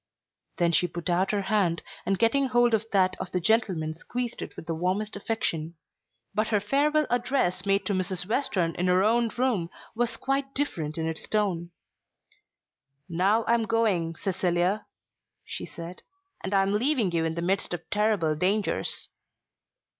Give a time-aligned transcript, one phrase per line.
[0.57, 4.41] Then she put out her hand, and getting hold of that of the gentleman squeezed
[4.41, 5.75] it with the warmest affection.
[6.33, 8.25] But her farewell address made to Mrs.
[8.27, 11.69] Western in her own room was quite different in its tone.
[13.07, 14.87] "Now I am going, Cecilia,"
[15.45, 16.01] she said,
[16.43, 19.07] "and am leaving you in the midst of terrible dangers."